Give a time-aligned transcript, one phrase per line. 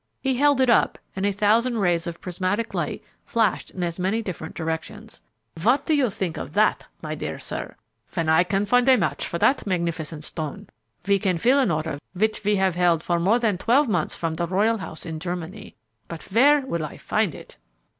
[0.19, 4.23] He held it up and a thousand rays of prismatic light flashed in as many
[4.23, 5.21] different directions.
[5.61, 7.75] "What do you think of that, my dear sir?
[8.15, 10.65] When I can find a match for that magnificent stone,
[11.05, 14.33] we can fill an order which we have held for more than twelve months from
[14.33, 15.75] the royal house in Germany.
[16.07, 17.57] But where will I find it?"